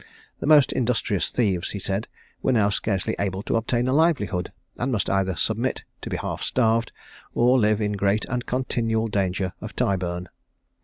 [0.39, 2.07] The most industrious thieves, he said,
[2.41, 6.41] were now scarcely able to obtain a livelihood, and must either submit to be half
[6.41, 6.91] starved,
[7.35, 10.27] or live in great and continual danger of Tyburn.